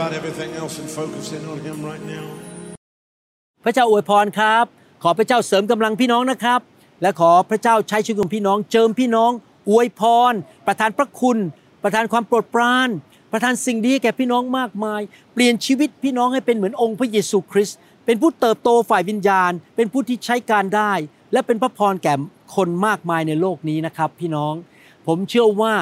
[0.00, 2.26] about everything else and focus in on Him right now.
[3.64, 4.64] พระเจ้าอวยพรครับ
[5.02, 6.60] ขอพระเจ้าเสริมกำลังพี่น้องนะครับ
[7.02, 9.30] และขอพระเจ้าใช้ชีวิตของพี่น้อง เจิมพี่น้อง
[9.70, 10.32] อวยพร
[10.66, 11.38] ประทานพระคุณ
[11.82, 12.88] ประทานความโปรดปราน
[13.32, 15.00] ประทานสิ่งดีแก่พี่น้องมากมาย
[15.34, 20.92] เปลี่ยนชีวิตพี่น้องให้เป็นเหมือนองค์พระเยซูคริสต์ เป็นผู้เติบโตฝ่ายวิญญาณ เป็นผู้ที่ใช้การได้
[21.32, 22.14] และเป็นพระพรแก่
[22.54, 24.54] คนมากมายในโลกนี้นะครับ พี่น้อง
[25.06, 25.74] ผมเชื่อว่า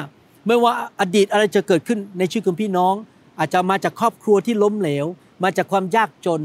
[0.47, 2.95] ไม่ว่าอดีตอะไรจะเกิดขึ้นในชีวิตของพี่น้อง
[3.39, 5.05] อาจจะมาจากครอบครัวที่ล้มเหลว
[5.43, 6.41] มาจากความยากจน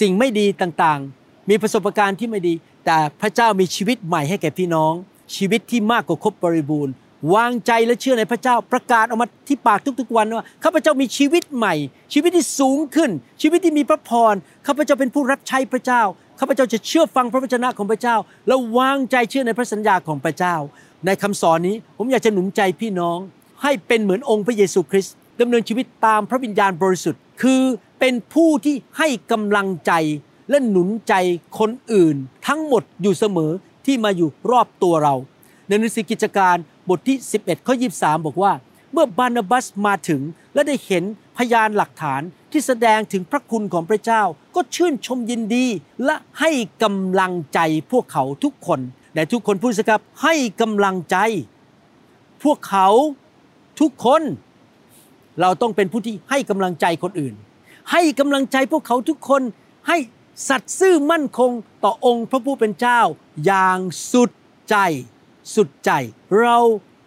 [0.00, 2.54] สิ่งไม่ดีต่างๆ มีประสบการณ์ที่ไม่ดี
[2.86, 4.92] แต่พระเจ้ามีชีวิตใหม่ให้แก่พี่น้อง
[5.36, 6.92] ชีวิตที่มากกว่าครบบริบูรณ์
[7.34, 11.74] วางใจและเชื่อในพระเจ้าประกาศออกมาที่ปากทุกๆวันว่าข้าพเจ้ามีชีวิตใหม่
[12.12, 13.10] ชีวิตที่สูงขึ้น
[13.42, 14.34] ชีวิตที่มีพระพร
[14.66, 16.02] ข้าพเจ้าเป็นผู้รับใช้พระเจ้า
[16.40, 18.16] ข้าพเจ้าจะเชื่อฟังพระวจนะของพระเจ้า
[18.48, 20.56] และวางใจเชื่อในพระสัญญาของพระเจ้า
[21.06, 23.18] ในคำสอนนี้ผมอยากจะหนุนใจพี่น้อง
[23.62, 27.62] ให้เป็นเหมือนองค์พระเยซูคริสต์ ดำเนินชีวิตตามพระวิญญาณบริสุทธิ์ คือ
[28.00, 29.92] เป็นผู้ที่ให้กำลังใจ
[30.50, 31.14] และหนุนใจ
[31.58, 33.50] คนอื่น ทั้งหมดอยู่เสมอ
[33.86, 35.14] ที่มาอยู่รอบตัวเรา
[35.68, 36.56] ในหนังสือกิจการ
[36.88, 38.52] บทที่ 11ข้อ23 บอกว่า
[38.92, 40.22] เมื่อบานาบัสมาถึง
[40.54, 41.04] และได้เห็น
[41.36, 44.22] พยานหลักฐานที่แสดงถึงพระคุณของพระเจ้า
[44.54, 45.66] ก็ชื่นชมยินดี
[46.04, 46.50] และให้
[46.82, 47.60] กำลังใจ
[47.92, 48.80] พวกเขาทุกคน
[49.14, 51.16] แต่ทุกคนพูดสิครับให้กำลังใจ
[52.44, 52.88] พวกเขา
[53.80, 54.22] ทุกคน
[55.40, 57.34] เราต้องเป็นผู้ที่ให้กำลังใจคนอื่น
[57.92, 59.42] ให้กำลังใจพวกเขาทุกคน
[59.88, 59.96] ให้
[60.48, 61.50] สัตย์ซื่อมั่นคง
[61.84, 63.00] ต่อองค์พระผู้เป็นเจ้า
[63.46, 63.78] อย่าง
[64.12, 64.30] สุด
[64.70, 64.76] ใจ
[65.54, 65.90] สุดใจ
[66.40, 66.58] เรา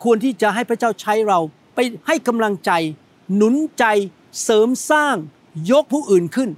[0.04, 1.40] ควรที่จะให้พระเจ้าใช้เรา
[1.76, 2.72] ไปให้กำลังใจ
[3.36, 3.86] หนุนใจ
[4.44, 5.16] เสริมสร้าง
[5.72, 6.50] ยกผู้อื่นขึ้น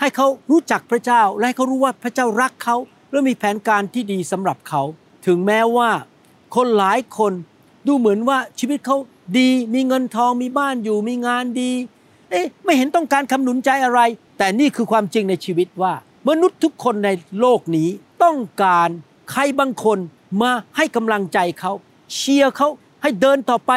[0.00, 2.76] ให้เขารู้จักพระเจ้าและให้เขารู้ว่าพระเจ้ารักเขา
[3.10, 4.82] และมีแผนการที่ดีสำหรับเขา
[5.26, 5.90] ถึงแม้ว่า
[6.56, 7.32] คนหลายคน
[7.86, 8.96] ดูเหมือนว่าชีวิตเขา
[9.36, 11.72] ดี มีเงินทองมีบ้านอยู่มีงานดี
[12.30, 14.00] เอ๊ะไม่เห็นต้องการคำหนุนใจอะไร
[14.38, 15.92] แต่นี่คือความจริงในชีวิตว่า
[16.28, 17.08] มนุษย์ทุกคนใน
[17.40, 17.88] โลกนี้
[18.22, 18.88] ต้องการ
[19.30, 19.98] ใครบางคน
[20.42, 21.72] มาให้กำลังใจเขา
[22.14, 22.68] เชียร์เขา
[23.02, 23.72] ให้เดินต่อไป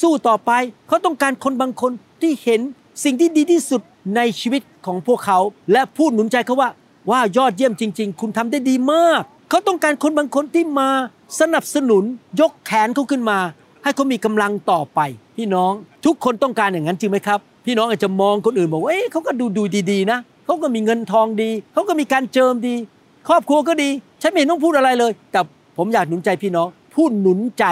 [0.00, 0.50] สู้ต่อไป
[0.88, 1.92] เขาต้องการคนบางคน
[2.22, 2.60] ที่เห็น
[3.04, 3.80] สิ่งที่ดีที่สุด
[4.16, 5.38] ในชีวิตของพวกเขา
[5.72, 6.70] และพูดหนุนใจเขาว่า
[7.10, 10.90] ว่ายอดเยี่ยมจริง ๆ คุณทำได้ดีมาก เขาต้องการคนบางคนที่มา
[11.40, 12.04] สนับสนุน
[12.40, 13.38] ยกแขนเขาขึ้นมา
[13.86, 15.00] ให้เขามีกำลังต่อไป
[15.36, 15.72] พี่น้อง
[16.06, 22.74] ทุกคนต้องการอย่างนั้นจริงไหมครับ พี่น้องอาจจะมองคนอื่นบอกว่าเอ๊ะเขาก็ดูดูดีๆนะเขาก็มีเงินทองดีเขาก็มีการเจิมดี
[23.28, 23.90] ครอบครัวก็ดี
[24.22, 25.40] ฉันไม่เห็นต้องพูดอะไรเลย แต่
[25.78, 27.64] ผมอยากหนุนใจพี่น้องพูดหนุนใจ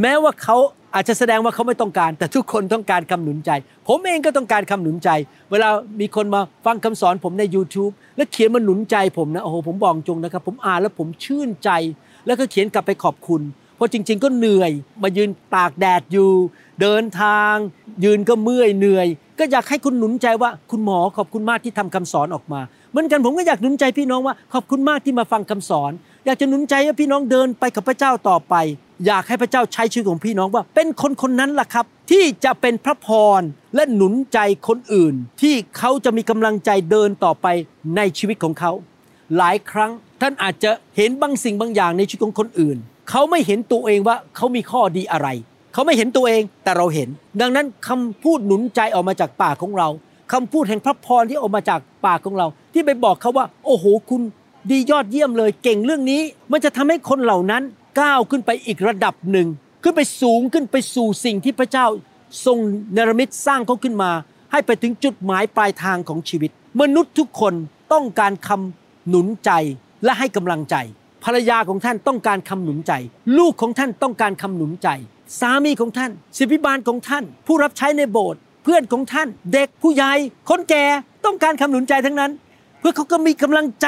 [0.00, 0.56] แม้ว่าเขา
[0.94, 3.50] อาจจะแสดงว่าเขาไม่ต้องการ แต่ทุกคนต้องการคำหนุนใจ
[3.88, 5.10] ผมเองก็ต้องการคำหนุนใจ
[5.50, 5.68] เวลา
[6.00, 11.70] มีคนมาฟังคำสอนผมใน YouTube แล้วเขียนมาหนุนใจผมนะโอ้โหผมบอกจงนะครับ ผมอ่านแล้วผมชื่นใจ
[12.26, 13.42] แล้วก็เขียนกลับไปขอบคุณ
[13.76, 14.72] เพราะจริง ๆ ก็เหนื่อย
[15.02, 16.30] มายืนตากแดดอยู่
[16.80, 17.54] เดินทาง
[18.04, 19.06] ยืนก็เมื่อยเหนื่อย
[19.38, 22.60] ก็อยากให้คุณหนุนใจว่าคุณหมอขอบคุณมากที่ทำคำสอนออกมา
[22.90, 25.92] เหมือนกันผมก็อยากหนุนใจพี่น้องว่าขอบคุณมากที่มาฟังคำสอน
[26.26, 28.54] อยากจะหนุนใจให้พี่น้องเดินไปกับพระเจ้าต่อไป
[29.06, 33.08] อยากให้พระเจ้าใช้ชีวิตของพี่น้องว่า เป็นคนคนนั้นล่ะครับ ที่จะเป็นพระพ
[33.38, 33.40] ร
[33.74, 37.46] และหนุนใจคนอื่น ที่เขาจะมีกำลังใจเดินต่อไป
[37.96, 38.72] ในชีวิตของเขา
[39.36, 39.90] หลายครั้ง
[40.20, 42.78] ท่านอาจจะเห็นบางสิ่งบางอย่างในชีวิตของคนอื่น
[43.10, 45.28] เขาไม่เห็นตัวเองว่าเขามีข้อดีอะไร
[45.72, 47.08] เขาไม่เห็นตัวเองแต่เราเห็น
[47.40, 49.88] ดังนั้นคำพูดหนุนใจออกมาจากปากของเรา
[50.32, 54.22] คำพูดแห่งพระพรที่ออกมาจากปากของเรา ที่ไปบอกเขาว่า โอ้โหคุณ
[54.70, 56.22] ดียอดเยี่ยมเลยเก่งเรื่องนี้
[56.52, 57.62] มันจะทำให้คนเหล่านั้น
[58.00, 59.48] ก้าวขึ้นไปอีกระดับหนึ่ง
[59.82, 61.86] ขึ้นไปสูงขึ้นไปสู่สิ่งที่พระเจ้า
[62.44, 62.58] ทรง
[62.92, 64.10] เนรมิตสร้างเขาขึ้นมา
[64.52, 66.50] ให้ไปถึงจุดหมายปลายทางของชีวิต
[66.80, 67.54] มนุษย์ทุกคน
[67.92, 69.50] ต้องการคำหนุนใจ
[70.04, 70.76] และให้กำลังใจ
[71.26, 72.92] ภรรยาของท่านต้องการคำหนุนใจ
[73.38, 74.88] ลูกของท่านต้องการคำหนุนใจ
[75.40, 80.12] สามีของท่าน ศิบิบาลของท่าน ผู้รับใช้ในโบสถ์เพื่อนของท่าน เด็กผู้ใหญ่
[80.48, 80.84] คนแก่
[81.24, 82.32] ต้องการคำหนุนใจทั้งนั้น
[82.80, 83.86] เพื่อเขาก็มีกำลังใจ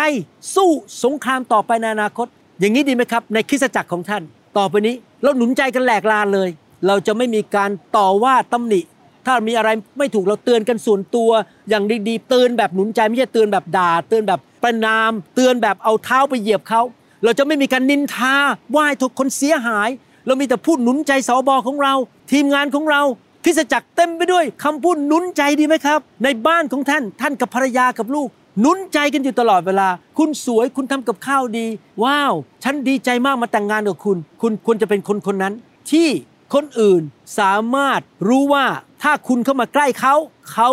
[0.54, 0.70] สู้
[1.04, 2.26] สงครามต่อไปในอนาคต
[2.60, 4.22] อย่างนี้ดีไหมครับ ในคริสตจักรของท่าน
[4.58, 6.50] ต่อไปนี้เราหนุนใจกันแหลกลานเลย
[6.86, 8.80] เราจะไม่มีการต่อว่าตำหนิ
[9.26, 9.68] ถ้ามีอะไร
[9.98, 11.30] ไม่ถูกเราเตือนกันส่วนตัว
[11.68, 16.82] อย่างดีๆเตือนแบบหนุนใจไม่ใช่เตือนแบบด่า เตือนแบบประนาม เตือนแบบเอาเท้าไปเหยียบเขา
[17.24, 18.34] เราจะไม่มีการนินทา
[18.74, 19.88] ว่าให้ทุกคนเสียหาย
[20.26, 21.94] เรามีแต่พูดหนุนใจสอบอของเรา
[22.32, 23.02] ทีมงานของเรา
[23.44, 28.28] คริสจักรเต็มไปด้วยคำพูดหนุนใจดีไหมครับ ในบ้านของท่านท่านกับภรรยากับลูก
[28.60, 29.88] หนุนใจกันอยู่ตลอดเวลา
[30.18, 31.66] คุณสวยคุณทำกับข้าวดี
[32.04, 32.34] ว้าว
[32.64, 35.54] ฉันดีใจมากมาแต่งงานกับคุณ คุณควรจะเป็นคนคนนั้น
[35.90, 36.08] ที่
[36.54, 37.02] คนอื่น
[37.38, 38.66] สามารถรู้ว่า
[39.02, 40.14] ถ้าคุณเข้ามาใกล้เขา
[40.52, 40.68] เขา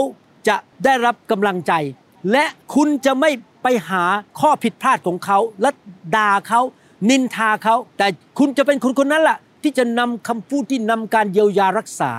[0.48, 1.74] จะได้รับกำลังใจ
[2.32, 2.46] และ
[2.76, 3.32] คุณจะไม่
[3.68, 4.04] ไปหา
[4.40, 5.70] ข้อผิดพลาดของเขาและ
[6.16, 6.62] ด่าเขา
[7.10, 8.08] นินทาเขา แต่
[8.40, 12.12] คุณจะเป็นคนคนนั้นแหละที่จะนำคำพูดที่นำการเยียวยารักษา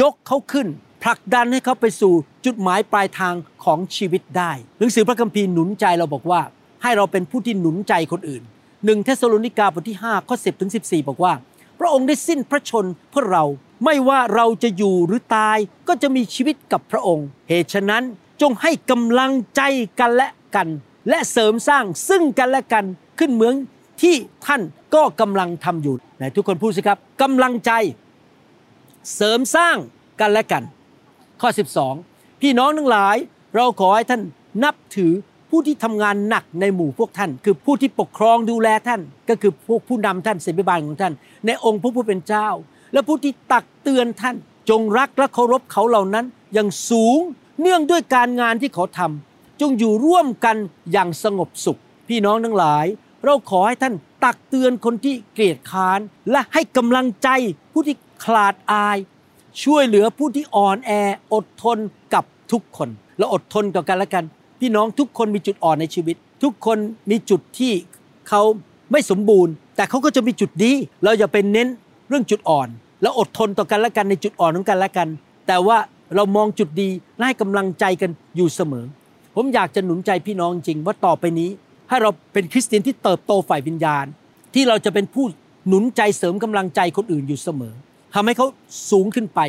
[0.00, 0.66] ยกเขาขึ้น
[1.02, 2.12] ผลักดันให้เขาไปสู่
[2.44, 3.34] จุดหมายปลายทาง
[3.64, 6.40] ของชีวิตได้ หนังสือพระคัมภีร์หนุนใจเราบอกว่า
[6.82, 8.42] ให้เราเป็นผู้ที่หนุนใจคนอื่น
[8.84, 11.32] หนึ่งเทสโลนิกาบทที่5ข้อ10ถึง14 บอกว่า
[11.78, 13.44] พระองค์ได้สิ้นพระชนเพื่อเรา
[13.84, 15.58] ไม่ว่าเราจะอยู่หรือตาย
[15.88, 18.02] ก็จะมีชีวิตกับพระองค์ เหตุฉะนั้น
[18.42, 19.62] จงให้กำลังใจ
[20.00, 20.68] กันและกัน
[21.08, 22.84] และเสริมสร้างซึ่งกันและกัน
[23.18, 23.54] ขึ้นเหมือน
[24.02, 24.14] ที่
[24.46, 24.62] ท่าน
[24.94, 27.70] ก็กำลังทำอยู่ไหนทุกคนพูดสิครับกำลังใจ
[29.14, 29.76] เสริมสร้าง
[30.20, 30.62] กันและกัน
[31.40, 31.48] ข้อ
[31.94, 33.16] 12 พี่น้องทั้งหลาย
[33.56, 34.22] เราขอให้ท่าน
[34.64, 35.12] นับถือ
[35.50, 41.12] ผู้ที่ทำงานหนักในหมู่พวกท่าน คือผู้ที่ปกครองดูแลท่าน ก็คือพวกผู้นำท่านเสบิบาลของท่าน
[41.46, 42.48] ในองค์พระผู้เป็นเจ้า
[42.92, 44.36] และผู้ที่ตักเตือนท่าน
[44.70, 47.20] จงรักและเคารพเขาเหล่านั้น อย่างสูง
[47.60, 50.56] เนื่องด้วยการงานที่เขาทำ จงอยู่ร่วมกัน
[50.92, 52.86] อย่างสงบสุข พี่น้องทั้งหลาย
[53.24, 57.28] เราขอให้ท่านตักเตือนคนที่เกลียดค้านและให้กำลังใจ
[57.72, 58.98] ผู้ที่ขลาดอาย
[59.62, 60.92] ช่วยเหลือผู้ที่อ่อนแอ
[61.34, 61.78] อดทน
[62.14, 64.24] กับทุกคน และอดทนกับกันและกัน
[64.60, 66.78] พี่น้องทุกคนมีจุดอ่อนในชีวิต ทุกคน
[67.10, 67.72] มีจุดที่
[68.28, 68.42] เขา
[68.92, 70.72] ไม่สมบูรณ์ แต่เขาก็จะมีจุดดี
[71.02, 71.68] เราอย่าไปเน้น
[72.08, 72.68] เรื่องจุดอ่อน
[73.02, 75.08] แล้วอดทนต่อกันและกันในจุดอ่อนของกันและกัน
[75.46, 75.78] แต่ว่า
[76.14, 78.84] เรามองจุดดีและให้กำลังใจกันอยู่เสมอ
[79.34, 81.50] ผมอยากจะหนุนใจพี่น้องจริงว่าต่อไปนี้
[81.88, 84.06] ให้เราเป็นคริสเตียนที่เติบโตฝ่ายวิญญาณ
[84.54, 85.26] ที่เราจะเป็นผู้
[85.68, 87.74] หนุนใจเสริมกำลังใจคนอื่นอยู่เสมอ
[88.14, 88.46] ทำให้เขา
[88.90, 89.40] สูงขึ้นไป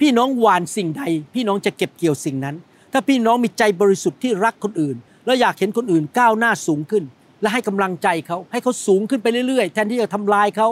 [0.00, 1.02] พี่น้องหวานสิ่งใด
[1.34, 2.56] พี่น้องจะเก็บเกี่ยวสิ่งนั้น
[2.92, 4.96] ถ้าพี่น้องมีใจบริสุทธิ์ที่รักคนอื่น
[5.26, 7.04] แล้วอยากเห็นคนอื่นก้าวหน้าสูงขึ้น
[7.40, 10.68] และให้กำลังใจเขาให้เขาสูงขึ้นไปเรื่อยๆ แทนที่จะทำลายเขา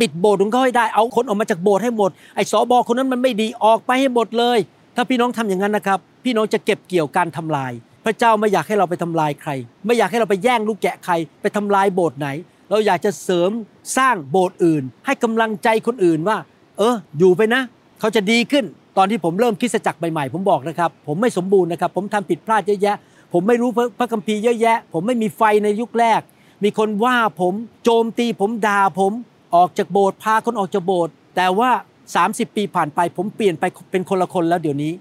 [0.00, 4.58] ปิดโบสถ์ของเขาให้ได้เอาคนออกมาจากโบสถ์ให้หมดไอ้สอบอคนนั้นมันไม่ดีออกไปให้หมดเลย
[4.96, 7.72] ถ้าพี่น้องทำอย่างนั้นนะครับ พี่น้องจะเก็บเกี่ยวการทำลาย
[8.04, 9.50] พระเจ้าไม่อยากให้เราไปทำลายใคร
[9.86, 12.28] ไม่อยากให้เราไปแย่งลูกแกะใคร ไปทำลายโบสถ์ไหน
[12.70, 13.50] เราอยากจะเสริม
[13.96, 16.36] สร้างโบสถ์อื่น ให้กำลังใจคนอื่นว่า
[16.78, 17.62] เออ อยู่ไปนะ
[18.00, 18.64] เขาจะดีขึ้น
[18.98, 22.96] ตอนที่ผมเริ่มคริสจักรใหม่ๆ ผมบอกนะครับ ผมไม่สมบูรณ์นะครับ ผมทำผิดพลาดเยอะแยะ
[23.32, 26.20] ผมไม่รู้พระพระคัมภีร์เยอะแยะ ผมไม่มีไฟในยุคแรก
[26.64, 27.54] มีคนว่าผม
[27.84, 29.12] โจมตีผมด่าผม
[29.54, 31.70] ออกจากโบสถ์พาคนออกจากโบสถ์แต่ว่า
[32.14, 34.92] 30 ปีผ่านไป ผมเปลี่ยนไปเป็นคนละคนแล้วเดี๋ยวนี้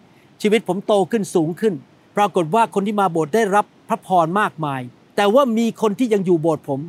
[0.42, 1.74] ชีวิตผมโตขึ้นสูงขึ้น
[2.18, 4.81] ปรากฏว่าคนที่มาโบสถ์ได้รับพระพรมากมาย
[5.15, 6.80] แต่ว่ามีคนที่ยังอยู่โบสถ์ผม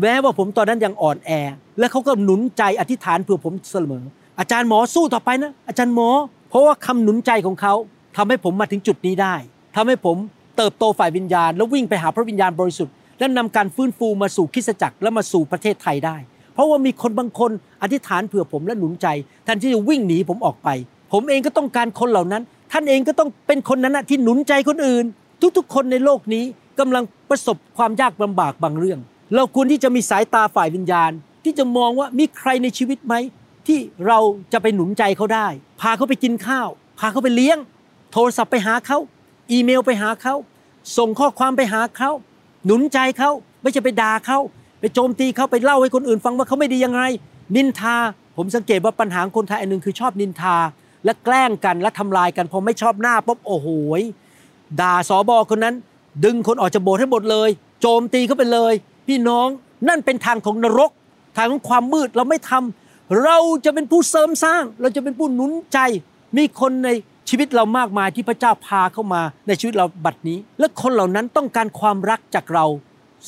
[0.00, 1.30] แม้ว่าผมตอนนั้นยังอ่อนแอ
[1.78, 4.04] และเขาก็หนุนใจอธิษฐานเพื่อผมเสมอ
[4.38, 6.08] อาจารย์หมอสู้ต่อไปนะ อาจารย์หมอ
[6.50, 7.74] เพราะว่าคำหนุนใจของเขา
[8.16, 9.34] ทำให้ผมมาถึงจุดนี้ได้
[9.76, 10.16] ทำให้ผม
[10.56, 16.16] เติบโตฝ่ายวิญญาณ แล้ววิ่งไปหาพระวิญญาณบริสุทธิ์และนำการฟื้นฟูมาสู่คริสตจักรและมาสู่ประเทศไทยได้
[16.54, 17.50] เพราะว่ามีคนบางคน
[17.82, 19.06] อธิษฐานเผื่อผมและหนุนใจ
[19.44, 20.68] แทนที่จะวิ่งหนีผมออกไป
[21.12, 22.42] ผมเองก็ต้องการคนเหล่านั้น
[22.72, 25.04] ท่านเองก็ต้องเป็นคนนั้นนะที่หนุนใจคนอื่น
[25.56, 26.44] ทุกๆ คนในโลกนี้
[26.80, 28.98] กำลังประสบความยากลำบากบางเรื่อง
[29.34, 31.10] เราควรที่จะมีสายตาฝ่ายวิญญาณ
[31.44, 33.14] ที่จะมองว่ามีใครในชีวิตไหม
[33.66, 34.18] ที่เรา
[34.52, 35.46] จะไปหนุนใจเขาได้
[35.80, 36.68] พาเขาไปกินข้าว
[36.98, 37.58] พาเขาไปเลี้ยง
[38.12, 38.98] โทรศัพท์ไปหาเขา
[39.52, 40.34] อีเมลไปหาเขา
[40.96, 42.10] ส่งข้อความไปหาเขา
[42.66, 43.30] หนุนใจเขา
[43.62, 44.38] ไม่ใช่ไปด่าเขา
[44.80, 47.00] ไปโจมตีเขาไปเล่าให้คนอื่นฟังว่าเขาไม่ดียังไง
[47.56, 47.96] นินทา
[48.36, 50.56] ผมสังเกตว่าปัญหาคนไทยอันหนึ่งคือชอบนินทา
[51.06, 53.68] และแกล้งกันและทำลายกันพอไม่ชอบหน้าปุ๊บโอ้โห
[54.80, 55.74] ด่าสอบอคนนั้น
[56.24, 58.74] ดึงคนออกจากโบสถ์ให้หมดเลย โจมตีเขาไปเลย
[59.08, 59.48] พี่น้อง
[59.88, 60.90] นั่นเป็นทางของนรก
[61.36, 65.78] ทางของความมืดเราไม่ทำเราจะเป็นผู้เสริมสร้าง เราจะเป็นผู้หนุนใจ
[66.36, 66.88] มีคนใน
[67.28, 72.66] ชีวิตเรามากมายที่พระเจ้าพาเข้ามาในชีวิตเราบัดนี้ และคนเหล่านั้นต้องการความรักจากเรา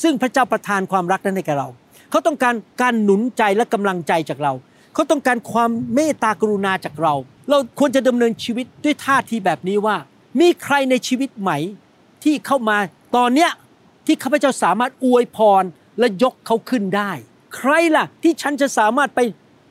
[0.03, 1.69] ซึ่งพระเจ้าประทานความรักนั้นให้แก่เรา
[2.11, 4.53] เขาต้องการการหนุนใจและกำลังใจจากเรา
[4.95, 7.15] เขาต้องการความเมตตากรุณาจากเรา
[7.51, 9.97] เราควรจะดำเนินชีวิตด้วยท่าทีแบบนี้ว่า
[10.41, 11.51] มีใครในชีวิตไหม
[12.25, 12.77] ที่เข้ามา
[13.17, 13.51] ตอนเนี้ย
[14.07, 15.63] ที่ข้าพเจ้าสามารถอวยพร
[15.99, 17.11] และยกเขาขึ้นได้
[17.57, 19.21] ใครล่ะที่ฉันจะสามารถไป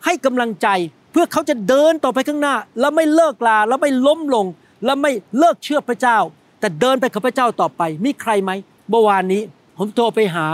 [0.06, 0.68] ให้กำลังใจ
[1.12, 4.46] เพื่อเขาจะเดินต่อไปข้างหน้า แล้วไม่เลิกลาแล้วไม่ล้มลง
[4.86, 6.18] แล้วไม่เลิกเชื่อพระเจ้า
[6.60, 8.52] แต่เดินไปกับพระเจ้าต่อไป มีใครไหม
[8.90, 9.42] เมื่อวานนี้
[9.78, 10.48] ผมโทรไปหา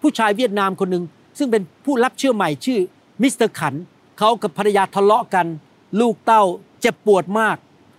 [0.00, 1.04] ผู้ชายเวียดนามคนหนึ่ง
[1.38, 2.80] ซึ่งเป็นผู้รับเชื่อใหม่ชื่อ
[3.22, 3.74] มิสเตอร์ขัน
[4.18, 5.46] เขากับภรรยาทะเลาะกัน
[6.00, 6.42] ลูกเต้า
[6.80, 7.56] เจ็บปวดมาก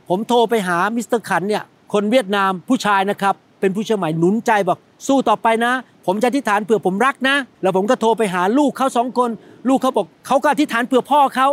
[0.10, 5.74] ผมโทรไปหามิสเตอร์ขันเนี่ยคนเวียดนามผู้ชายนะครับ เป็นผู้เชื่อใหม่หนุนใจบอกสู้ต่อไปนะ
[6.06, 9.30] ผมจะอธิษฐานเผื่อผมรักนะ แล้วผมก็โทรไปหาลูกเขาสองคน
[9.70, 11.48] ลูกเขาบอกเขาก็อธิษฐานเผื่อพ่อเขา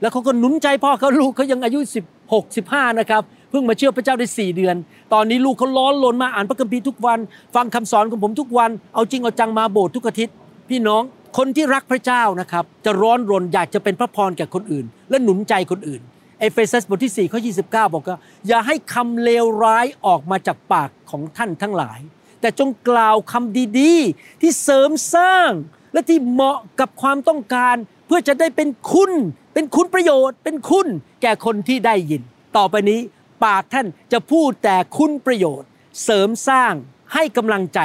[0.00, 1.80] แล้วเขาก็หนุนใจพ่อเขาลูกเขายังอายุ
[2.18, 4.76] 16 15 นะครับเพิ่งมาเชื่อพระเจ้าได้ 4 เดือน
[5.12, 7.18] ตอนนี้ลูกเขาร้อนรนมาอ่านพระคัมภีร์ทุกวัน
[7.54, 10.34] ฟังคำสอนของผมทุกวัน เอาจริงเอาจังมาโบสถ์ทุกอาทิตย์
[10.68, 11.02] พี่น้อง
[11.38, 16.02] คนที่รักพระเจ้านะครับ จะร้อนรนอยากจะเป็นพระพรแก่คนอื่น และหนุนใจคนอื่น
[16.42, 18.18] เอเฟซัสบทที่4ข้อ29 บอกว่า
[18.48, 22.00] อย่าให้คำเลวร้ายออกมาจากปากของท่านทั้งหลาย
[22.40, 25.50] แต่จงกล่าวคำดีๆ ที่เสริมสร้าง
[25.92, 29.12] และที่เหมาะกับความต้องการ เพื่อจะได้เป็นคุณ
[29.54, 30.86] เป็นคุณประโยชน์ เป็นคุณ
[31.22, 32.22] แก่คนที่ได้ยิน
[32.56, 33.00] ต่อไปนี้
[33.44, 35.68] ปากท่านจะพูดแต่คุณประโยชน์
[36.04, 36.72] เสริมสร้าง
[37.14, 37.80] ให้กำลังใจ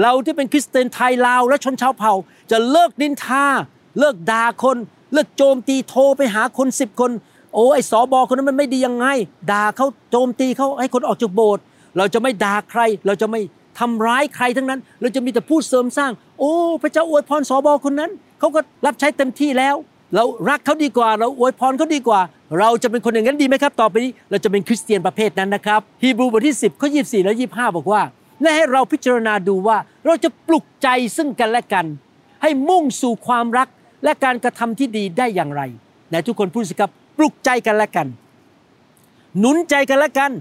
[0.00, 2.12] เราที่เป็นคริสเตียนไทยลาวและชนชาวเผ่า
[2.50, 3.46] จะเลิกนินทา
[3.98, 4.78] เลิกด่าคน
[5.12, 7.10] เลิกโจมตีโทรไปหาคนสิบคน
[7.54, 9.06] โอ้ไอ้สอบอคนนั้นมันไม่ดียังไง
[9.50, 11.62] ด่าเขาโจมตีเขาให้คนออกจากโบสถ์
[11.96, 13.40] เราจะไม่ด่าใคร เราจะไม่
[13.78, 16.52] ทำร้ายใครทั้งนั้น เราจะมีแต่พูดเสริมสร้าง โอ้
[16.82, 19.76] พระเจ้าอวยพรสอบอคนนั้นเขาก็รับใช้เต็มที่แล้ว
[20.14, 22.20] เรารักเขาดีกว่า เราอวยพรเขาดีกว่า
[22.58, 28.02] เราจะเป็นคนอย่างนั้นดีไหมครับ ต่อไปนี้เราจะเป็นคริสเตียนประเภทนั้นนะครับฮีบรูบทที่ 10ข้อ24 และ 25 บอกว่า
[28.40, 29.76] และให้เราพิจารณาดูว่า
[30.06, 31.86] เราจะปลุกใจซึ่งกันและกัน
[32.42, 33.68] ให้มุ่งสู่ความรัก
[34.04, 35.62] และการกระทำที่ดีได้อย่างไร
[36.08, 38.06] ไหนทุกคนพูดสิครับ ปลุกใจกันและกัน
[39.38, 40.32] หนุนใจกันและกัน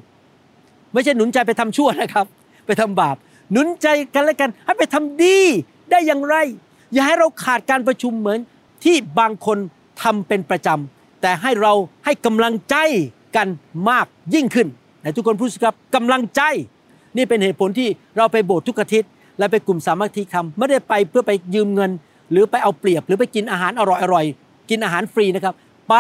[0.94, 2.26] ไม่ใช่หนุนใจไปทำชั่วนะครับ
[2.66, 3.16] ไปทำบาป
[3.52, 5.38] หนุนใจกันและกันให้ไปทำดี
[5.92, 6.36] ได้อย่างไร
[6.94, 8.40] อย่าให้เราขาดการประชุมเหมือน
[8.84, 9.58] ที่บางคน
[10.04, 11.74] ทำเป็นประจำแต่ให้เรา
[12.06, 12.76] ให้กำลังใจ
[13.36, 13.48] กัน
[13.90, 14.68] มากยิ่งขึ้น
[15.00, 16.42] ไหนทุกคนพูดสิครับกำลังใจ
[17.18, 21.92] นี่เป็นเหตุผลที่เราไปโบสถ์ทุกอาทิตย์และไปกลุ่มสามัคคีธรรมไม่ได้ไปเพื่อไปยืมเงิน
[22.32, 23.82] หรือไปเอาเปรียบหรือไปกินอาหารอ
[24.14, 25.54] ร่อยๆกินอาหารฟรีนะครับ
[25.90, 25.96] ไป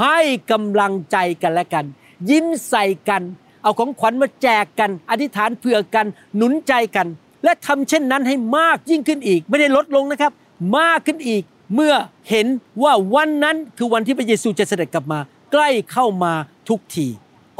[0.00, 0.18] ให้
[0.50, 1.84] กำลังใจกันและกัน
[2.30, 3.22] ยิ้มใส่กัน
[3.62, 7.06] เอาของขวัญมาแจกกัน อธิษฐานเผื่อกัน หนุนใจกัน
[7.44, 10.32] และทำเช่นนั้นให้มากยิ่งขึ้นอีก ไม่ได้ลดลงนะครับ
[10.78, 11.42] มากขึ้นอีก
[11.74, 11.94] เมื่อ
[12.30, 12.46] เห็น
[12.82, 15.18] ว่าวันนั้นคือวันที่พระเยซูจะเสด็จกลับมา
[15.52, 16.32] ใกล้เข้ามา
[16.68, 17.06] ทุกที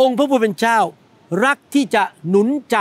[0.00, 0.78] องค์พระผู้เป็นเจ้า
[1.45, 2.78] รักที่จะหนุนใจ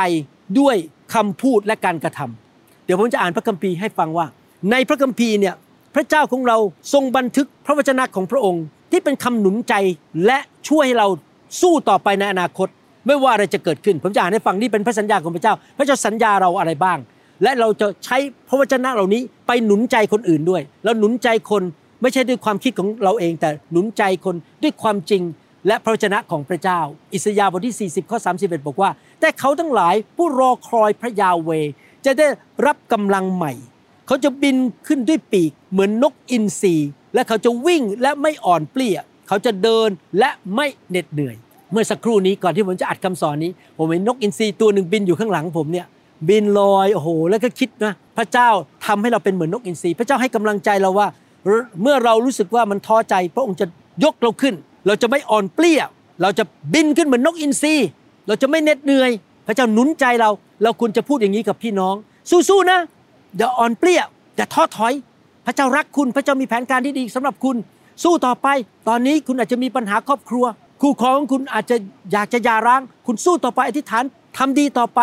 [0.60, 0.76] ด้วย
[1.14, 4.26] คำพูดและการกระทำเดี๋ยวผมจะอ่านพระคัมภีร์ให้ฟังว่า
[4.72, 5.56] ในพระคัมภีร์เนี่ย
[5.96, 6.58] พระเจ้าของเรา
[6.94, 9.74] ทรงบันทึกพระวจนะของพระองค์ ที่เป็นคำหนุนใจ
[10.26, 11.08] และช่วยให้เรา
[11.62, 12.68] สู้ต่อไปในอนาคต
[13.08, 16.98] ไม่ว่าอะไรจะเกิดขึ้น ผมจะอ่านให้ฟังนี่เป็นพระสัญญาของพระเจ้า พระเจ้าสัญญาเราอะไรบ้าง
[17.44, 21.64] และเราจะใช้พระวจนะเหล่านี้ไปหนุนใจคนอื่นด้วยแล้วหนุนใจคน
[22.02, 25.22] ไม่ใช่ด้วยความคิดของเราเอง แต่หนุนใจคนด้วยความจริง
[25.68, 26.80] และพระวจนะของพระเจ้า
[27.14, 31.50] อิสยาห์บทที่ 40 ข้อ 31 บอกว่า แต่เขาทั้งหลายผู้รอคอยพระยาเว
[32.06, 32.28] จะได้
[32.66, 33.54] รับกำลังใหม่
[34.08, 34.56] เขาจะบิน
[34.88, 36.76] ขึ้นด้วยปีกเหมือนนกอินทรี
[37.14, 41.36] และเขาจะวิ่งและไม่อ่อนเปลี้ย เขาจะเดินและไม่เหน็ดเหนื่อย
[41.72, 45.86] เมื่อสักครู่นี้ก่อนที่ผมจะอัดคำสอนนี้ ผมเห็นนกอินทรีตัวหนึ่งบินอยู่ข้างหลังผมเนี่ย
[46.30, 48.50] บินลอยโอ้โหแล้วก็คิดนะพระเจ้า
[48.86, 51.08] ทำให้เราเป็นเหมือนนกอินทรีพระเจ้าให้กำลังใจเราว่า
[51.82, 53.66] เมื่อเรารู้สึกว่ามันท้อใจ พระองค์จะ
[54.04, 54.56] ยกเราขึ้น
[54.88, 55.82] เราจะไม่อ่อนเปลี้ย
[56.22, 56.44] เราจะ
[56.74, 57.76] บินขึ้นเหมือนนกอินทรี
[58.28, 59.12] เราจะไม่เหน็ดเหนื่อย
[59.48, 60.30] พระเจ้าหนุนใจเรา
[60.64, 61.96] เราควรจะพูดอย่างนี้กับพี่น้อง
[62.50, 62.80] สู้ๆนะ
[63.38, 64.02] อย่าอ่อนเปลี้ย
[64.36, 64.94] อย่าท้อถอย
[65.46, 67.56] พระเจ้ารักคุณ พระเจ้ามีแผนการที่ดีสำหรับคุณ
[68.04, 68.48] สู้ต่อไป
[68.88, 70.46] ตอนนี้คุณอาจจะมีปัญหาครอบครัว
[70.82, 71.76] คู่ครองของคุณอาจจะ
[72.12, 74.04] อยากจะหย่าร้าง คุณสู้ต่อไปอธิษฐาน
[74.38, 75.00] ทำดีต่อไป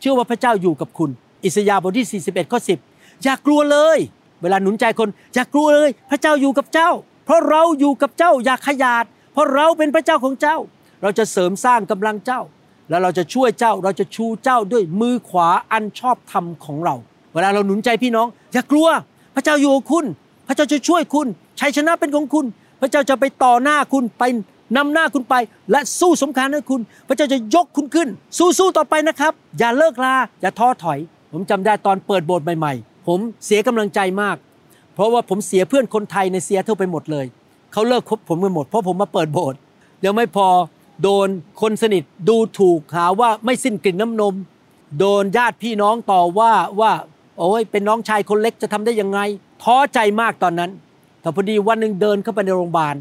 [0.00, 1.10] เชื่อว่าพระเจ้าอยู่กับคุณ
[1.44, 2.60] อิสยาห์บทที่ 41ข้อ
[2.90, 3.98] 10 อย่ากลัวเลย
[4.42, 6.90] เวลาหนุนใจคน อย่ากลัวเลย พระเจ้าอยู่กับเจ้า
[7.24, 10.56] เพราะเราอยู่กับเจ้าอย่าขยาด เพราะเราเป็นพระเจ้าของเจ้า
[11.02, 12.40] เราจะเสริมสร้างกำลังเจ้า
[12.88, 16.94] แล้วเราจะช่วยเจ้าเราจะชูเจ้าด้วยมือขวาอันชอบธรรมของเรา
[17.34, 18.88] เวลาเราหนุนใจพี่น้อง อย่ากลัว
[19.34, 20.04] พระเจ้าอยู่กับคุณ
[20.48, 21.26] พระเจ้าจะช่วยคุณ
[21.60, 22.46] ชัยชนะเป็นของคุณ
[22.80, 24.22] พระเจ้าจะไปต่อหน้าคุณไป
[24.76, 25.34] นำหน้าคุณไป
[25.70, 28.08] และสู้สงคามให้คุณ พระเจ้าจะยกคุณขึ้น
[28.58, 30.98] สู้ๆต่อไปนะครับ อย่าเลิกลาอย่าท้อถอย
[31.32, 34.36] ผมจำได้ตอนเปิดโบสถ์ใหม่ๆ ผมเสียกำลังใจมาก
[34.94, 37.26] เพราะว่าผมเสียเพื่อนคนไทยในเซียเท่าไปหมดเลย
[37.72, 39.58] เขาเลิกคบผมไปหมดเพราะผมมาเปิดโบสถ์
[40.04, 40.48] ยังไม่พอ
[41.02, 41.28] โดน
[41.60, 44.34] คนสนิทดูถูกหาว่าไม่สิ้นกลิ่นน้ำนม
[44.98, 46.92] โดนญาติพี่น้องต่อว่าว่า
[47.38, 49.18] โอ้ยเป็นน้องชายคนเล็กจะทำได้ยังไง
[49.62, 50.70] ท้อใจมากตอนนั้น
[51.20, 52.94] แต่พอดีวันหนึ่งเดินเข้าไปในโรงพยาบาล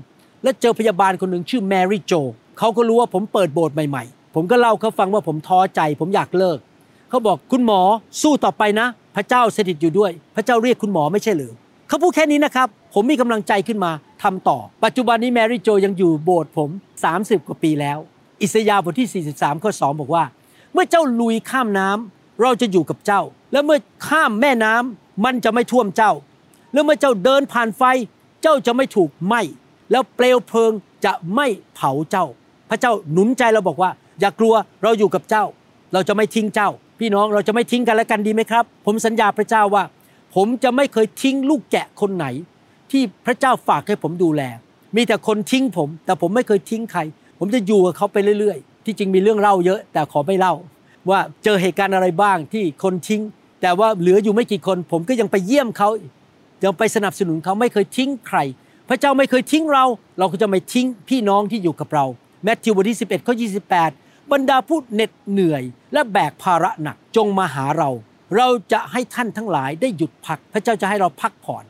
[0.43, 2.13] แล้วเจอพยาบาลคนหนึ่งชื่อแมรี่โจ
[2.57, 6.57] เขาก็รู้ว่าผมเปิดโบสถ์ใหม่ๆ ผมก็เล่าเขาฟังว่าผมท้อใจ ผมอยากเลิก
[7.09, 7.81] เขาบอกคุณหมอ
[8.21, 11.51] สู้ต่อไปนะ พระเจ้าสถิตอยู่ด้วย พระเจ้าเรียกคุณหมอไม่ใช่หรือ
[11.87, 13.91] เขาพูดแค่นี้นะครับ ผมมีกำลังใจขึ้นมา
[14.23, 16.69] ทำต่อ ปัจจุบันนี้แมรี่โจยังอยู่โบสถ์ผม
[17.09, 17.97] 30 กว่าปีแล้ว
[18.41, 20.23] อิสยาห์บทที่ 43 ข้อ 2 บอกว่า
[20.73, 23.21] เมื่อเจ้าลุยข้ามน้ำ เราจะอยู่กับเจ้า
[23.51, 26.11] และเมื่อข้ามแม่น้ำมันจะไม่ท่วมเจ้า
[26.73, 27.83] และเมื่อเจ้าเดินผ่านไฟ
[28.41, 29.41] เจ้าจะไม่ถูกไหม้
[29.91, 30.71] แล้วเปลวเพลิง
[31.05, 32.25] จะไม่เผาเจ้า
[32.69, 35.45] พระเจ้าหนุนใจเราบอกว่า อย่ากลัวเราอยู่กับเจ้า
[35.93, 36.69] เราจะไม่ทิ้งเจ้า
[36.99, 39.83] พี่น้องเราจะไม่ทิ้งกันและกันดีไหมครับ ผมสัญญาพระเจ้าว่า
[40.35, 42.25] ผมจะไม่เคยทิ้งลูกแกะคนไหน
[42.91, 44.41] ที่พระเจ้าฝากให้ผมดูแล
[44.95, 47.01] มีแต่คนทิ้งผม แต่ผมไม่เคยทิ้งใคร
[47.39, 50.53] ผมจะอยู่กับเขาไปเรื่อยๆ ที่จริงมีเรื่องเล่าเยอะ แต่ขอไม่เล่า
[51.09, 53.21] ว่าเจอเหตุการณ์อะไรบ้างที่คนทิ้ง
[53.61, 55.89] แต่ว่าเหลืออยู่ไม่กี่คน ผมก็ยังไปเยี่ยมเขา
[56.63, 58.39] ยังไปสนับสนุนเขาไม่เคยทิ้งใคร
[58.89, 59.85] พระเจ้าไม่เคยทิ้งเรา
[60.19, 62.05] เราก็จะไม่ทิ้งพี่น้องที่อยู่กับเรา
[62.43, 63.35] แมทธิวบทที่ 11ข้อ
[63.81, 67.89] 28 บรรดาผู้เหน็ดเหนื่อย และแบกภาระหนักจงมาหาเรา
[68.37, 71.63] เราจะให้ท่านทั้งหลายได้หยุดพัก พระเจ้าจะให้เราพักผ่อน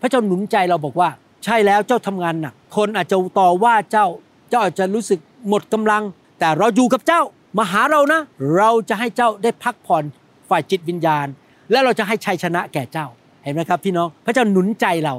[0.00, 1.08] พระเจ้าหนุนใจเราบอกว่า
[1.44, 4.06] ใช่แล้วเจ้าทำงานหนัก คนอาจจะต่อว่าเจ้า
[4.50, 6.02] เจ้าอาจจะรู้สึกหมดกำลัง
[6.38, 7.20] แต่เราอยู่กับเจ้า
[7.56, 8.20] มาหาเรานะ
[8.56, 10.04] เราจะให้เจ้าได้พักผ่อน
[10.48, 11.26] ฝ่ายจิตวิญญาณ
[11.70, 13.06] และเราจะให้ชัยชนะแก่เจ้า
[13.44, 15.14] เห็นไหมครับพี่น้องพระเจ้าหนุนใจเรา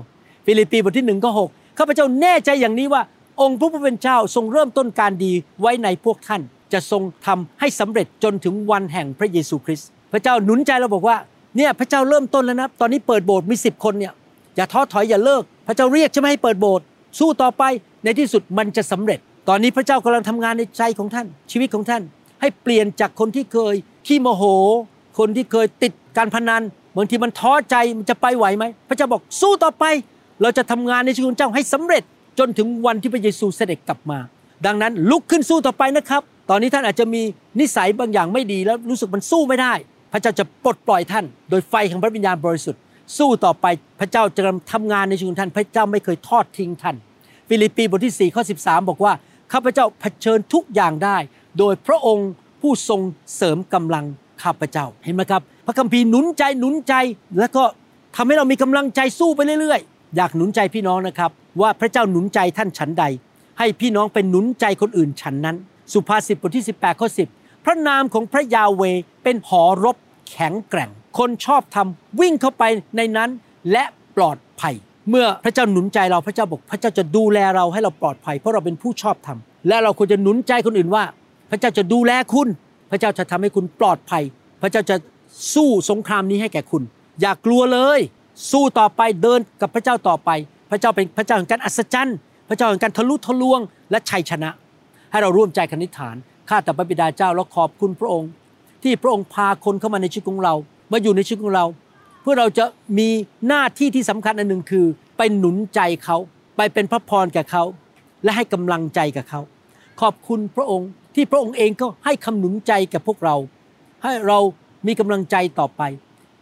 [0.45, 3.01] ฟิลิปปีบทที่หนึ่งก็หกข้าพเจ้าแน่ใจอย่างนี้ว่า
[3.41, 5.31] องค์พระผู้เป็นเจ้าทรงเริ่มต้นการดี
[5.61, 6.41] ไว้ในพวกท่าน
[6.73, 11.17] จะทรงทำให้สำเร็จจนถึงวันแห่งพระเยซูคริสต์พระเจ้าหนุนใจเราบอกว่า
[11.57, 14.13] เนี่ยพระเจ้าเริ่มต้นแล้วนะตอนนี้เปิดโบสถ์มีสิบคนเนี่ย
[14.55, 16.85] อย่าท้อถอยอย่าเลิก พระเจ้าเรียกใช่ไหมให้เปิดโบสถ์
[17.19, 17.63] สู้ต่อไป
[18.03, 19.19] ในที่สุดมันจะสำเร็จ
[19.49, 22.01] ตอนนี้พระเจ้ากำลังทำงานในใจของท่านชีวิตของท่าน
[22.41, 23.75] ให้เปลี่ยนจากคนที่เคย
[24.07, 24.43] ขี้โมโห
[25.19, 26.61] คนที่เคยติดการพนัน
[26.97, 29.85] บางทีมันท้อใจมันจะไปไหวไหมพระเจ้าบอกสู้ต่อไป
[30.41, 32.03] เราจะทำงานในชีวิตของเจ้าให้สำเร็จ
[32.39, 34.19] จนถึงวันที่พระเยซูเสด็จกลับมา
[34.65, 37.21] ดังนั้นลุกขึ้นสู้ต่อไปนะครับ ตอนนี้ท่านอาจจะมี
[37.59, 39.73] นิสัยบางอย่างไม่ดีแล้วรู้สึกมันสู้ไม่ได้
[40.13, 42.81] พระเจ้าจะปลดปล่อยท่าน โดยไฟของพระวิญญาณบริสุทธิ์
[43.17, 43.65] สู้ต่อไป
[43.99, 44.41] พระเจ้าจะ
[44.71, 46.95] ทำงานในชีวิตของท่าน พระเจ้าไม่เคยทอดทิ้งท่าน
[47.49, 49.13] ฟิลิปปีบทที่4ข้อ13 บอกว่า
[49.53, 51.17] ข้าพเจ้าเผชิญทุกอย่างได้
[51.57, 52.29] โดยพระองค์
[52.61, 53.01] ผู้ทรง
[53.35, 54.05] เสริมกำลัง
[54.43, 56.93] ข้าพเจ้าเห็นไหมครับ พระคัมภีร์หนุนใจหนุนใจ
[57.39, 57.63] แล้วก็
[58.15, 61.31] ทำให้เรามีกำลังใจสู้ไปเรื่อยๆ อยากหนุนใจพี่น้องนะครับ
[61.61, 63.05] ว่าพระเจ้าหนุนใจท่านฉันใด
[63.59, 65.55] ให้พี่น้องเป็นหนุนใจคนอื่นฉันนั้น
[65.93, 67.07] สุภาษิตบทที่ 18ข้อ
[67.37, 68.83] 10 พระนามของพระยาห์เวห์
[69.23, 69.97] เป็นหอรบ
[70.29, 72.63] แข็งแกร่ง คนชอบทำวิ่งเข้าไป
[72.97, 73.29] ในนั้น
[73.71, 73.83] และ
[74.17, 74.75] ปลอดภัย
[75.09, 81.03] เมื่อพระเจ้าหนุนใจเราพระเจ้าบอก พระเจ้าจะดูแลเราให้เราปลอดภัยเพราะเราเป็นผู้ชอบทำและเราควรจะหนุนใจคนอื่นว่า
[81.49, 82.47] พระเจ้าจะดูแลคุณ
[82.91, 84.23] พระเจ้าจะทำให้คุณปลอดภัย
[84.61, 84.95] พระเจ้าจะ
[85.53, 86.83] สู้สงครามนี้ให้แก่คุณ
[87.21, 87.99] อย่ากลัวเลย
[88.51, 90.29] สู้ต่อไปเดินกับพระเจ้าต่อไป
[90.71, 92.17] พระเจ้าเป็นพระเจ้าแห่งการอัศจรรย์
[92.49, 93.59] พระเจ้าแห่งการทะลุทะลวง
[93.91, 94.49] และชัยชนะ
[95.11, 96.15] ให้เราร่วมใจกันนิษฐาน
[96.49, 98.29] ข้าแต่พระบิดาเจ้าแล้วขอบคุณพระองค์
[98.83, 100.53] ที่พระองค์พาคนเข้ามาในชีวิตของเรา
[100.91, 101.65] มาอยู่ในชีวิตของเรา
[102.21, 102.65] เพื่อเราจะ
[102.97, 103.09] มี
[103.47, 104.85] หน้าที่ที่สำคัญอันหนึ่งคือ
[105.17, 106.17] ไปหนุนใจเขา
[106.57, 107.63] ไปเป็นพระพรแก่เขา
[108.23, 109.41] และให้กำลังใจกับเขา
[110.01, 110.89] ขอบคุณพระองค์
[111.21, 113.35] ที่พระองค์เองก็ให้คำหนุนใจแก่พวกเรา
[114.03, 114.39] ให้เรา
[114.87, 115.81] มีกำลังใจต่อไป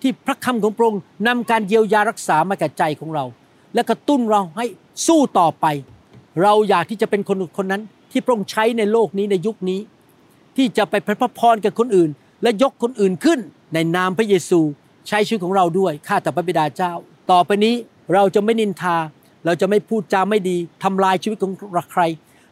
[0.02, 3.26] ที่พระคำของพระองค์นำการเยียวยารักษามาแก่ใจของเรา
[3.74, 4.66] และกระตุ้นเราให้
[5.08, 5.66] สู้ต่อไป
[6.44, 9.80] เราอยากที่จะเป็นคนคนนั้น ที่พระองค์ใช้ในโลกนี้ในยุคนี้
[10.58, 12.10] ที่จะไปเป็นพระพรกับคนอื่น
[12.44, 13.40] และยกคนอื่นขึ้น
[13.74, 14.60] ในนามพระเยซู
[15.08, 16.94] ใช้ชีวิตของเราด้วยข้าแต่พระบิดาเจ้า
[17.32, 17.76] ต่อไปนี้
[18.14, 18.98] เราจะไม่นินทา
[19.46, 21.54] เราจะไม่พูดจาไม่ดีทำลายชีวิตของ
[21.92, 22.02] ใคร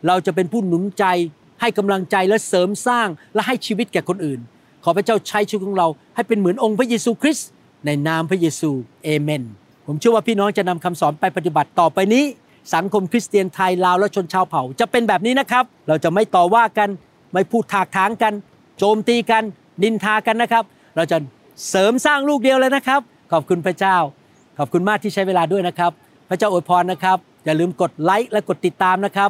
[0.07, 1.05] เราจะเป็นผู้หนุนใจ
[1.61, 4.39] ให้กำลังใจและเสริมสร้างและให้ชีวิตแก่คนอื่น
[4.83, 7.47] ขอพระเจ้าใช้ชีวิตของเรา ให้เป็นเหมือนองค์พระเยซูคริสต์
[7.85, 8.71] ในนามพระเยซู
[9.03, 9.43] เอเมน
[9.87, 12.23] ผมเชื่อว่าพี่น้องจะนำคำสอนไปปฏิบัติต่อไปนี้
[12.73, 16.89] สังคมคริสเตียนไทยลาวและชนชาวเผ่าจะเป็นแบบนี้นะครับ เราจะไม่ต่อว่ากัน
[17.33, 18.33] ไม่พูดถากถางกัน
[18.77, 19.43] โจมตีกัน
[19.83, 20.63] นินทากันนะครับ
[20.95, 21.17] เราจะ
[21.69, 23.97] เสริมสร้างลูกเดียวเลยนะครับ ขอบคุณพระเจ้า
[24.57, 25.91] ขอบคุณมากที่ใช้เวลาด้วยนะครับ
[26.29, 29.29] พระเจ้าอวยพรนะครับอย่าลืมกดไลค์และกดติดตามนะครับ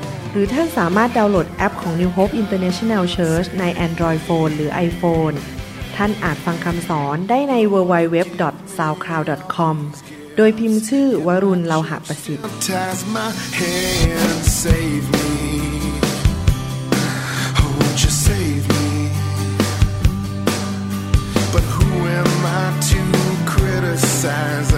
[0.31, 5.35] หรือท่านสามารถดาวน์โหลดแอปของ New Hope International Church ใน Android Phone หรือ iPhone
[5.95, 9.75] ท่านอาจฟังคำสอนได้ใน www.soundcloud.com
[10.37, 15.29] โดยพิมพ์ชื่อวรุณเลาหะประสิทธิ์ Ties my hand, save me.
[17.59, 18.87] Oh, won't you save me?
[21.53, 21.89] But who
[22.19, 23.01] am I to
[23.53, 24.69] criticize